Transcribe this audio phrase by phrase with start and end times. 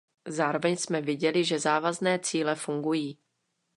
[0.27, 3.17] Zároveň jsme viděli, že závazné cíle fungují.